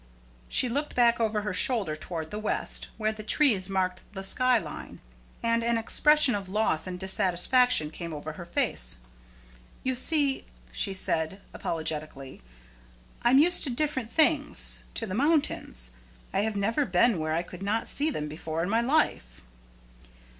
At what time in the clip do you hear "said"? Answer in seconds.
10.91-11.39